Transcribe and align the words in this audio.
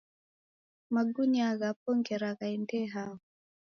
Magunia 0.93 1.47
ghapo 1.59 1.89
ngera 1.99 2.29
ghaendee 2.37 2.85
hao 2.93 3.15